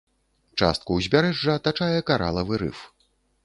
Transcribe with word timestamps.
Частку 0.61 0.97
ўзбярэжжа 1.01 1.59
атачае 1.61 1.95
каралавы 2.11 2.63
рыф. 2.67 2.85